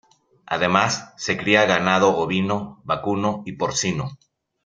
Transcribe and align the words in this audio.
Además, 0.47 1.13
se 1.17 1.37
cría 1.37 1.65
ganado 1.67 2.17
ovino, 2.17 2.81
vacuno 2.85 3.43
y 3.45 3.51
porcino. 3.51 4.17